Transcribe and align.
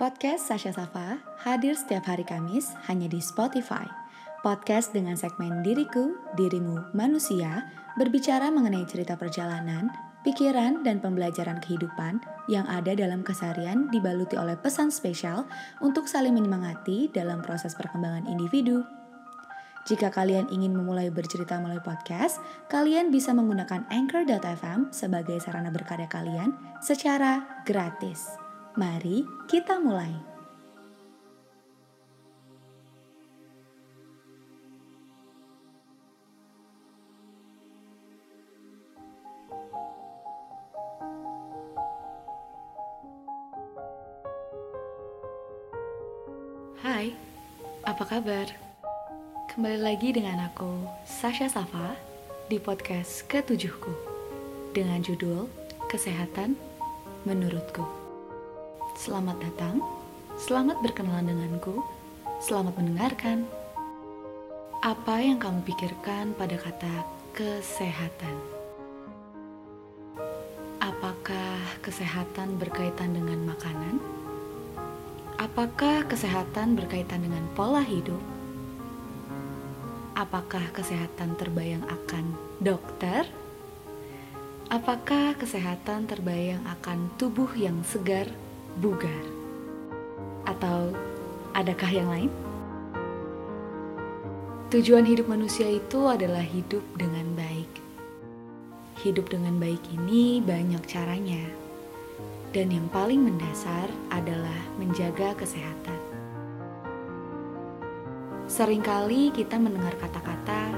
Podcast 0.00 0.48
Sasha 0.48 0.72
Safa 0.72 1.20
hadir 1.44 1.76
setiap 1.76 2.08
hari 2.08 2.24
Kamis 2.24 2.72
hanya 2.88 3.04
di 3.04 3.20
Spotify. 3.20 3.84
Podcast 4.40 4.96
dengan 4.96 5.12
segmen 5.12 5.60
Diriku, 5.60 6.16
Dirimu, 6.40 6.96
Manusia 6.96 7.68
berbicara 8.00 8.48
mengenai 8.48 8.88
cerita 8.88 9.20
perjalanan, 9.20 9.92
pikiran, 10.24 10.80
dan 10.88 11.04
pembelajaran 11.04 11.60
kehidupan 11.60 12.16
yang 12.48 12.64
ada 12.72 12.96
dalam 12.96 13.20
keseharian 13.20 13.92
dibaluti 13.92 14.40
oleh 14.40 14.56
pesan 14.56 14.88
spesial 14.88 15.44
untuk 15.84 16.08
saling 16.08 16.32
menyemangati 16.32 17.12
dalam 17.12 17.44
proses 17.44 17.76
perkembangan 17.76 18.24
individu. 18.24 18.80
Jika 19.84 20.08
kalian 20.08 20.48
ingin 20.48 20.72
memulai 20.72 21.12
bercerita 21.12 21.60
melalui 21.60 21.84
podcast, 21.84 22.40
kalian 22.72 23.12
bisa 23.12 23.36
menggunakan 23.36 23.84
Anchor.fm 23.92 24.96
sebagai 24.96 25.36
sarana 25.44 25.68
berkarya 25.68 26.08
kalian 26.08 26.56
secara 26.80 27.60
gratis. 27.68 28.48
Mari 28.78 29.26
kita 29.50 29.82
mulai. 29.82 30.14
Hai, 46.78 47.10
apa 47.82 48.06
kabar? 48.06 48.46
Kembali 49.50 49.82
lagi 49.82 50.14
dengan 50.14 50.46
aku, 50.46 50.86
Sasha 51.02 51.50
Safa, 51.50 51.98
di 52.46 52.62
podcast 52.62 53.26
ketujuhku 53.26 53.90
dengan 54.70 55.02
judul 55.02 55.50
Kesehatan 55.90 56.54
Menurutku. 57.26 57.99
Selamat 59.00 59.40
datang, 59.40 59.80
selamat 60.36 60.84
berkenalan 60.84 61.32
denganku, 61.32 61.80
selamat 62.36 62.76
mendengarkan. 62.76 63.48
Apa 64.84 65.24
yang 65.24 65.40
kamu 65.40 65.64
pikirkan 65.64 66.36
pada 66.36 66.60
kata 66.60 67.08
kesehatan? 67.32 68.36
Apakah 70.84 71.80
kesehatan 71.80 72.60
berkaitan 72.60 73.16
dengan 73.16 73.40
makanan? 73.48 74.04
Apakah 75.40 76.04
kesehatan 76.04 76.76
berkaitan 76.76 77.24
dengan 77.24 77.48
pola 77.56 77.80
hidup? 77.80 78.20
Apakah 80.12 80.76
kesehatan 80.76 81.40
terbayang 81.40 81.88
akan 81.88 82.36
dokter? 82.60 83.24
Apakah 84.68 85.40
kesehatan 85.40 86.04
terbayang 86.04 86.60
akan 86.68 87.08
tubuh 87.16 87.48
yang 87.56 87.80
segar, 87.80 88.28
bugar? 88.78 89.24
Atau 90.46 90.94
adakah 91.56 91.90
yang 91.90 92.06
lain? 92.06 92.30
Tujuan 94.70 95.02
hidup 95.02 95.26
manusia 95.26 95.66
itu 95.66 96.06
adalah 96.06 96.46
hidup 96.46 96.86
dengan 96.94 97.26
baik. 97.34 97.72
Hidup 99.02 99.26
dengan 99.26 99.58
baik 99.58 99.82
ini 99.90 100.38
banyak 100.38 100.86
caranya 100.86 101.60
dan 102.50 102.66
yang 102.70 102.86
paling 102.90 103.22
mendasar 103.22 103.86
adalah 104.10 104.58
menjaga 104.74 105.38
kesehatan. 105.38 105.98
Seringkali 108.50 109.30
kita 109.30 109.54
mendengar 109.54 109.94
kata-kata, 109.94 110.74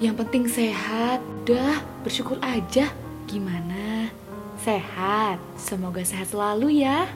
"Yang 0.00 0.14
penting 0.24 0.44
sehat, 0.48 1.20
dah 1.44 1.84
bersyukur 2.00 2.40
aja." 2.40 2.88
Gimana? 3.28 3.97
Sehat, 4.58 5.38
semoga 5.54 6.02
sehat 6.02 6.34
selalu 6.34 6.82
ya. 6.82 7.06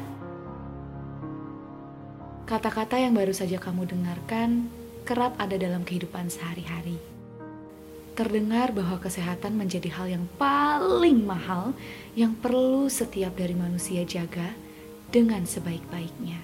Kata-kata 2.46 2.98
yang 2.98 3.14
baru 3.14 3.34
saja 3.34 3.58
kamu 3.58 3.90
dengarkan 3.90 4.70
kerap 5.02 5.34
ada 5.42 5.58
dalam 5.58 5.82
kehidupan 5.82 6.30
sehari-hari 6.30 7.12
terdengar 8.12 8.76
bahwa 8.76 9.00
kesehatan 9.00 9.56
menjadi 9.56 9.88
hal 9.96 10.06
yang 10.08 10.24
paling 10.36 11.24
mahal 11.24 11.72
yang 12.12 12.36
perlu 12.36 12.86
setiap 12.92 13.32
dari 13.32 13.56
manusia 13.56 14.04
jaga 14.04 14.52
dengan 15.08 15.48
sebaik-baiknya. 15.48 16.40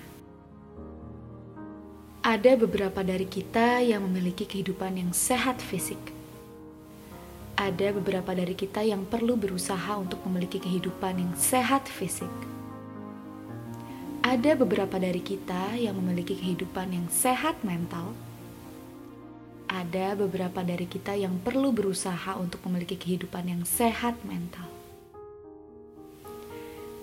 Ada 2.24 2.60
beberapa 2.60 3.00
dari 3.00 3.24
kita 3.24 3.80
yang 3.80 4.04
memiliki 4.04 4.44
kehidupan 4.44 5.00
yang 5.00 5.12
sehat 5.16 5.60
fisik. 5.64 6.17
Ada 7.58 7.90
beberapa 7.90 8.30
dari 8.38 8.54
kita 8.54 8.86
yang 8.86 9.02
perlu 9.02 9.34
berusaha 9.34 9.98
untuk 9.98 10.22
memiliki 10.30 10.62
kehidupan 10.62 11.18
yang 11.18 11.32
sehat 11.34 11.90
fisik. 11.90 12.30
Ada 14.22 14.54
beberapa 14.54 14.94
dari 15.02 15.18
kita 15.18 15.74
yang 15.74 15.98
memiliki 15.98 16.38
kehidupan 16.38 16.94
yang 16.94 17.06
sehat 17.10 17.58
mental 17.66 18.14
ada 19.68 20.16
beberapa 20.16 20.64
dari 20.64 20.88
kita 20.88 21.12
yang 21.12 21.36
perlu 21.44 21.76
berusaha 21.76 22.34
untuk 22.40 22.64
memiliki 22.64 22.96
kehidupan 22.96 23.44
yang 23.52 23.62
sehat 23.68 24.16
mental. 24.24 24.64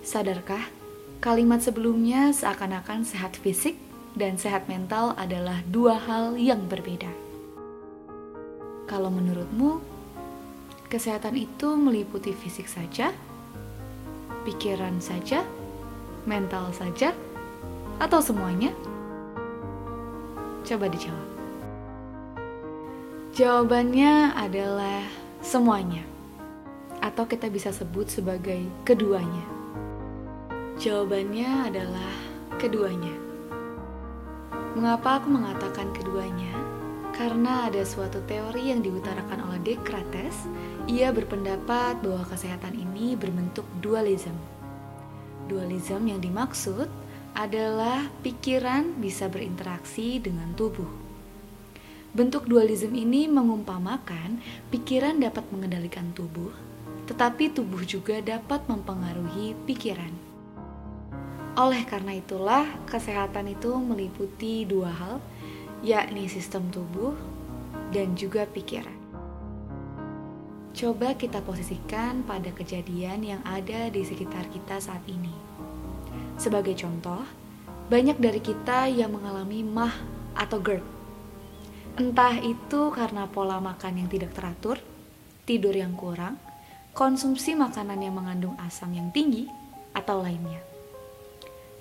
Sadarkah, 0.02 0.66
kalimat 1.22 1.62
sebelumnya 1.62 2.34
seakan-akan 2.34 3.06
sehat 3.06 3.38
fisik 3.38 3.78
dan 4.18 4.42
sehat 4.42 4.66
mental 4.66 5.14
adalah 5.14 5.62
dua 5.70 5.98
hal 5.98 6.42
yang 6.42 6.66
berbeda. 6.66 7.10
Kalau 8.90 9.14
menurutmu, 9.14 9.95
kesehatan 10.88 11.34
itu 11.38 11.74
meliputi 11.74 12.32
fisik 12.32 12.70
saja, 12.70 13.10
pikiran 14.46 15.02
saja, 15.02 15.42
mental 16.30 16.70
saja, 16.74 17.14
atau 17.98 18.20
semuanya? 18.22 18.70
Coba 20.66 20.90
dijawab. 20.90 21.30
Jawabannya 23.36 24.32
adalah 24.32 25.04
semuanya, 25.44 26.06
atau 27.04 27.28
kita 27.28 27.52
bisa 27.52 27.74
sebut 27.74 28.08
sebagai 28.08 28.64
keduanya. 28.88 29.44
Jawabannya 30.80 31.72
adalah 31.72 32.14
keduanya. 32.58 33.12
Mengapa 34.76 35.24
aku 35.24 35.32
mengatakan 35.32 35.92
keduanya? 35.96 36.75
Karena 37.16 37.72
ada 37.72 37.82
suatu 37.88 38.20
teori 38.28 38.76
yang 38.76 38.84
diutarakan 38.84 39.48
oleh 39.48 39.60
Descartes. 39.64 40.36
Ia 40.92 41.16
berpendapat 41.16 42.04
bahwa 42.04 42.28
kesehatan 42.28 42.76
ini 42.76 43.16
berbentuk 43.16 43.64
dualisme. 43.80 44.36
Dualisme 45.48 46.12
yang 46.12 46.20
dimaksud 46.20 46.92
adalah 47.34 48.12
pikiran 48.20 49.00
bisa 49.00 49.32
berinteraksi 49.32 50.20
dengan 50.20 50.52
tubuh 50.60 51.06
Bentuk 52.16 52.48
dualisme 52.48 52.96
ini 52.96 53.28
mengumpamakan 53.28 54.40
pikiran 54.72 55.20
dapat 55.20 55.44
mengendalikan 55.52 56.16
tubuh, 56.16 56.48
tetapi 57.12 57.52
tubuh 57.52 57.84
juga 57.84 58.24
dapat 58.24 58.64
mempengaruhi 58.72 59.52
pikiran. 59.68 60.16
Oleh 61.60 61.84
karena 61.84 62.16
itulah, 62.16 62.72
kesehatan 62.88 63.52
itu 63.52 63.76
meliputi 63.76 64.64
dua 64.64 64.96
hal, 64.96 65.20
yakni 65.84 66.30
sistem 66.30 66.70
tubuh 66.72 67.18
dan 67.92 68.16
juga 68.16 68.48
pikiran. 68.48 68.96
Coba 70.76 71.16
kita 71.16 71.40
posisikan 71.40 72.24
pada 72.28 72.52
kejadian 72.52 73.24
yang 73.24 73.42
ada 73.48 73.88
di 73.88 74.04
sekitar 74.04 74.48
kita 74.52 74.80
saat 74.80 75.04
ini. 75.08 75.32
Sebagai 76.36 76.76
contoh, 76.76 77.24
banyak 77.88 78.20
dari 78.20 78.44
kita 78.44 78.92
yang 78.92 79.16
mengalami 79.16 79.64
mah 79.64 79.96
atau 80.36 80.60
GERD 80.60 80.96
Entah 81.96 82.36
itu 82.44 82.92
karena 82.92 83.24
pola 83.24 83.64
makan 83.64 84.04
yang 84.04 84.12
tidak 84.12 84.36
teratur, 84.36 84.76
tidur 85.48 85.72
yang 85.72 85.96
kurang, 85.96 86.36
konsumsi 86.92 87.56
makanan 87.56 88.04
yang 88.04 88.20
mengandung 88.20 88.60
asam 88.60 88.92
yang 88.92 89.16
tinggi, 89.16 89.48
atau 89.96 90.20
lainnya. 90.20 90.60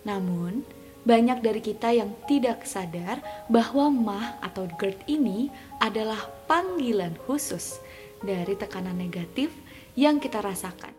Namun, 0.06 0.62
banyak 1.04 1.44
dari 1.44 1.60
kita 1.60 1.92
yang 1.92 2.16
tidak 2.24 2.64
sadar 2.64 3.20
bahwa 3.52 3.92
mah 3.92 4.26
atau 4.40 4.64
GERD 4.80 5.04
ini 5.06 5.52
adalah 5.78 6.18
panggilan 6.48 7.12
khusus 7.28 7.78
dari 8.24 8.56
tekanan 8.56 8.96
negatif 8.96 9.52
yang 9.94 10.16
kita 10.16 10.40
rasakan, 10.40 10.96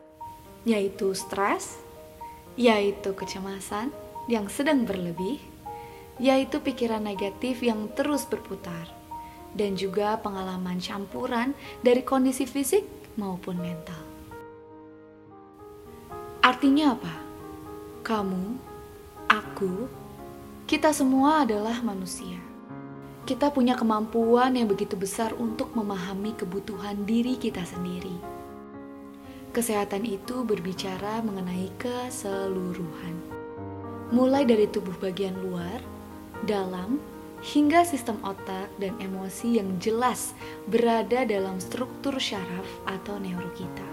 yaitu 0.63 1.11
stres, 1.17 1.81
yaitu 2.53 3.17
kecemasan 3.17 3.89
yang 4.29 4.45
sedang 4.45 4.85
berlebih, 4.85 5.41
yaitu 6.21 6.61
pikiran 6.61 7.01
negatif 7.01 7.65
yang 7.65 7.89
terus 7.97 8.23
berputar 8.29 8.87
dan 9.57 9.73
juga 9.73 10.21
pengalaman 10.21 10.77
campuran 10.77 11.57
dari 11.81 12.05
kondisi 12.05 12.45
fisik 12.45 12.85
maupun 13.17 13.57
mental. 13.57 14.03
Artinya 16.45 16.93
apa? 16.93 17.15
Kamu, 18.05 18.74
aku, 19.41 19.89
kita 20.65 20.95
semua 20.95 21.43
adalah 21.43 21.83
manusia. 21.83 22.39
Kita 23.25 23.49
punya 23.49 23.73
kemampuan 23.73 24.53
yang 24.53 24.69
begitu 24.69 24.93
besar 24.93 25.33
untuk 25.35 25.73
memahami 25.73 26.37
kebutuhan 26.37 27.03
diri 27.09 27.35
kita 27.35 27.65
sendiri. 27.65 28.13
Kesehatan 29.49 30.05
itu 30.05 30.45
berbicara 30.45 31.23
mengenai 31.25 31.71
keseluruhan. 31.79 33.15
mulai 34.13 34.45
dari 34.45 34.69
tubuh 34.69 34.93
bagian 35.01 35.33
luar, 35.41 35.81
dalam, 36.45 37.01
hingga 37.41 37.81
sistem 37.81 38.21
otak 38.21 38.69
dan 38.77 38.93
emosi 39.01 39.57
yang 39.57 39.81
jelas 39.81 40.37
berada 40.69 41.25
dalam 41.25 41.57
struktur 41.57 42.15
syaraf 42.21 42.69
atau 42.85 43.17
neuro 43.17 43.49
kita. 43.57 43.89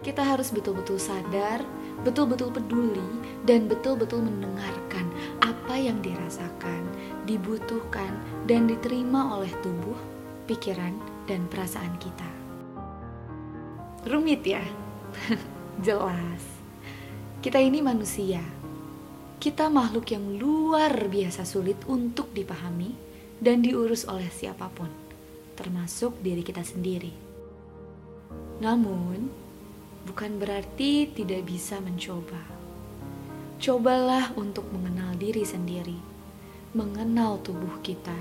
Kita 0.00 0.22
harus 0.24 0.48
betul-betul 0.54 0.96
sadar, 0.96 1.60
betul-betul 2.06 2.54
peduli, 2.54 3.08
dan 3.46 3.66
betul-betul 3.66 4.22
mendengarkan 4.22 5.06
apa 5.42 5.74
yang 5.74 5.98
dirasakan, 6.04 6.82
dibutuhkan, 7.26 8.10
dan 8.46 8.68
diterima 8.68 9.34
oleh 9.38 9.50
tubuh, 9.64 9.96
pikiran, 10.46 10.94
dan 11.28 11.44
perasaan 11.50 11.94
kita. 12.00 12.30
Rumit 14.08 14.42
ya? 14.46 14.64
Jelas. 15.86 16.42
Kita 17.38 17.60
ini 17.62 17.84
manusia. 17.84 18.42
Kita 19.38 19.70
makhluk 19.70 20.10
yang 20.10 20.34
luar 20.34 21.06
biasa 21.06 21.46
sulit 21.46 21.78
untuk 21.86 22.34
dipahami 22.34 22.90
dan 23.38 23.62
diurus 23.62 24.02
oleh 24.10 24.26
siapa 24.26 24.66
pun, 24.74 24.90
termasuk 25.54 26.18
diri 26.18 26.42
kita 26.42 26.66
sendiri. 26.66 27.14
Namun, 28.58 29.30
bukan 30.08 30.40
berarti 30.40 31.12
tidak 31.12 31.44
bisa 31.44 31.76
mencoba. 31.84 32.40
Cobalah 33.60 34.32
untuk 34.40 34.64
mengenal 34.72 35.12
diri 35.20 35.44
sendiri, 35.44 36.00
mengenal 36.72 37.36
tubuh 37.44 37.76
kita, 37.84 38.16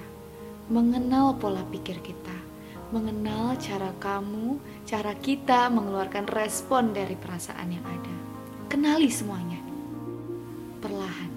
mengenal 0.68 1.40
pola 1.40 1.64
pikir 1.72 2.04
kita, 2.04 2.36
mengenal 2.92 3.56
cara 3.56 3.96
kamu, 4.04 4.60
cara 4.84 5.16
kita 5.16 5.72
mengeluarkan 5.72 6.28
respon 6.28 6.92
dari 6.92 7.16
perasaan 7.16 7.72
yang 7.72 7.86
ada. 7.88 8.16
Kenali 8.68 9.08
semuanya. 9.08 9.64
Perlahan. 10.84 11.32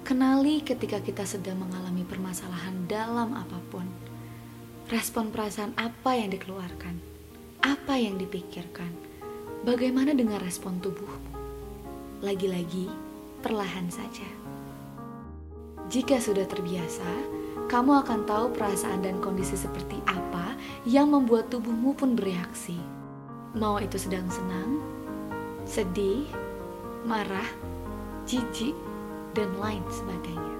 Kenali 0.00 0.64
ketika 0.64 0.96
kita 1.04 1.28
sedang 1.28 1.60
mengalami 1.60 2.08
permasalahan 2.08 2.88
dalam 2.88 3.36
apa 3.36 3.60
pun. 3.68 3.84
Respon 4.88 5.28
perasaan 5.28 5.76
apa 5.76 6.16
yang 6.16 6.32
dikeluarkan? 6.32 6.96
Apa 7.60 7.94
yang 8.00 8.16
dipikirkan? 8.16 9.09
Bagaimana 9.60 10.16
dengan 10.16 10.40
respon 10.40 10.80
tubuhmu? 10.80 11.36
Lagi-lagi, 12.24 12.88
perlahan 13.44 13.92
saja. 13.92 14.24
Jika 15.92 16.16
sudah 16.16 16.48
terbiasa, 16.48 17.04
kamu 17.68 18.00
akan 18.00 18.24
tahu 18.24 18.56
perasaan 18.56 19.04
dan 19.04 19.20
kondisi 19.20 19.60
seperti 19.60 20.00
apa 20.08 20.56
yang 20.88 21.12
membuat 21.12 21.52
tubuhmu 21.52 21.92
pun 21.92 22.16
bereaksi. 22.16 22.80
Mau 23.52 23.76
itu 23.76 24.00
sedang 24.00 24.24
senang, 24.32 24.80
sedih, 25.68 26.24
marah, 27.04 27.52
jijik, 28.24 28.72
dan 29.36 29.52
lain 29.60 29.84
sebagainya. 29.92 30.56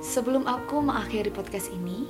Sebelum 0.00 0.48
aku 0.48 0.80
mengakhiri 0.80 1.28
podcast 1.28 1.68
ini, 1.76 2.08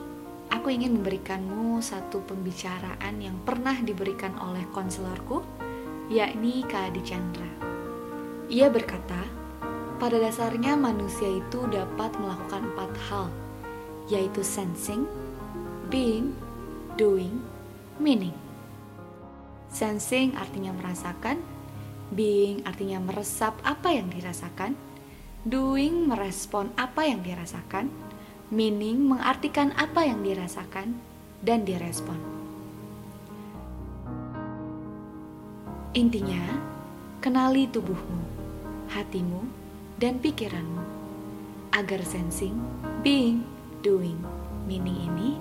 aku 0.50 0.74
ingin 0.74 1.00
memberikanmu 1.00 1.78
satu 1.80 2.20
pembicaraan 2.26 3.22
yang 3.22 3.38
pernah 3.46 3.78
diberikan 3.80 4.34
oleh 4.42 4.66
konselorku, 4.74 5.40
yakni 6.10 6.66
Kak 6.66 6.90
Adi 6.92 7.02
Chandra. 7.06 7.50
Ia 8.50 8.66
berkata, 8.66 9.22
pada 10.02 10.18
dasarnya 10.18 10.74
manusia 10.74 11.28
itu 11.28 11.70
dapat 11.70 12.10
melakukan 12.18 12.66
empat 12.74 12.92
hal, 13.08 13.26
yaitu 14.10 14.42
sensing, 14.42 15.06
being, 15.86 16.34
doing, 16.98 17.38
meaning. 18.02 18.34
Sensing 19.70 20.34
artinya 20.34 20.74
merasakan, 20.74 21.38
being 22.10 22.66
artinya 22.66 22.98
meresap 22.98 23.54
apa 23.62 23.94
yang 23.94 24.10
dirasakan, 24.10 24.74
doing 25.46 26.10
merespon 26.10 26.74
apa 26.74 27.06
yang 27.06 27.22
dirasakan, 27.22 27.86
meaning 28.50 29.06
mengartikan 29.06 29.70
apa 29.78 30.02
yang 30.02 30.26
dirasakan 30.26 30.98
dan 31.38 31.62
direspon. 31.62 32.18
Intinya, 35.94 36.58
kenali 37.22 37.70
tubuhmu, 37.70 38.22
hatimu, 38.90 39.42
dan 40.02 40.18
pikiranmu 40.18 40.82
agar 41.74 42.02
sensing, 42.02 42.58
being, 43.06 43.46
doing, 43.86 44.18
meaning 44.66 44.98
ini 44.98 45.38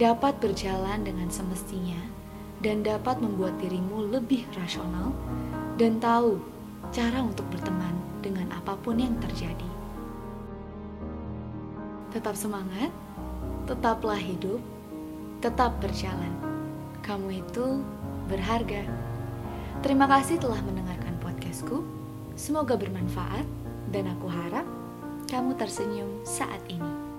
dapat 0.00 0.36
berjalan 0.40 1.04
dengan 1.04 1.28
semestinya 1.28 2.00
dan 2.64 2.80
dapat 2.80 3.20
membuat 3.20 3.56
dirimu 3.60 4.08
lebih 4.08 4.48
rasional 4.56 5.12
dan 5.76 6.00
tahu 6.00 6.40
cara 6.92 7.20
untuk 7.20 7.44
berteman 7.52 7.96
dengan 8.24 8.48
apa 8.52 8.76
pun 8.80 8.96
yang 8.96 9.16
terjadi. 9.20 9.85
Tetap 12.16 12.32
semangat, 12.32 12.88
tetaplah 13.68 14.16
hidup, 14.16 14.56
tetap 15.44 15.76
berjalan. 15.84 16.32
Kamu 17.04 17.44
itu 17.44 17.84
berharga. 18.24 18.88
Terima 19.84 20.08
kasih 20.08 20.40
telah 20.40 20.56
mendengarkan 20.64 21.12
podcastku. 21.20 21.84
Semoga 22.32 22.72
bermanfaat 22.80 23.44
dan 23.92 24.08
aku 24.16 24.32
harap 24.32 24.64
kamu 25.28 25.60
tersenyum 25.60 26.08
saat 26.24 26.64
ini. 26.72 27.15